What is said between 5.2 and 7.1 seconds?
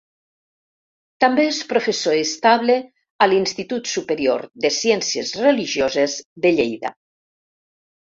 Religioses de Lleida.